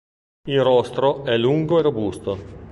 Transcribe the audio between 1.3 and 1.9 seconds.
lungo e